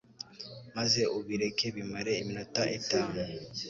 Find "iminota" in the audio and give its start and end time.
2.21-2.61